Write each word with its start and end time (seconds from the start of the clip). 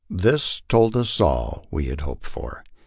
This 0.09 0.63
told 0.67 0.97
us 0.97 1.21
all 1.21 1.67
we 1.69 1.85
had 1.85 2.01
hoped 2.01 2.25
for. 2.25 2.63